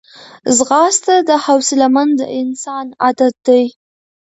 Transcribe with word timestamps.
ځغاسته 0.57 1.13
د 1.29 1.29
حوصلهمند 1.43 2.17
انسان 2.39 2.85
عادت 3.03 3.35
دی 3.47 3.63